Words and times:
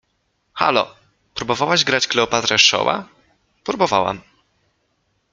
—Hallo! 0.61 0.95
Próbowałaś 1.33 1.83
grać 1.83 2.07
Kleopatrę 2.07 2.57
Shawa?— 2.57 3.07
Próbowałam. 3.63 4.21